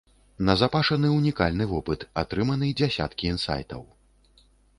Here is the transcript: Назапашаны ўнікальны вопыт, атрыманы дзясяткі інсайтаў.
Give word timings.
Назапашаны 0.47 1.11
ўнікальны 1.17 1.67
вопыт, 1.73 2.07
атрыманы 2.23 2.71
дзясяткі 2.81 3.23
інсайтаў. 3.35 3.81